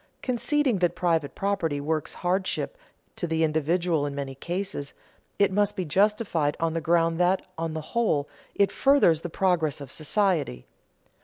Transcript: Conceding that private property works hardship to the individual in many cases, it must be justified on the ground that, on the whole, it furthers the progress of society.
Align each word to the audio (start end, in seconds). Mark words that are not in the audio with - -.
Conceding 0.23 0.79
that 0.79 0.95
private 0.95 1.35
property 1.35 1.79
works 1.79 2.15
hardship 2.25 2.75
to 3.15 3.27
the 3.27 3.43
individual 3.43 4.03
in 4.07 4.15
many 4.15 4.33
cases, 4.33 4.95
it 5.37 5.51
must 5.51 5.75
be 5.75 5.85
justified 5.85 6.57
on 6.59 6.73
the 6.73 6.81
ground 6.81 7.19
that, 7.19 7.43
on 7.55 7.75
the 7.75 7.81
whole, 7.93 8.27
it 8.55 8.71
furthers 8.71 9.21
the 9.21 9.29
progress 9.29 9.79
of 9.79 9.91
society. 9.91 10.65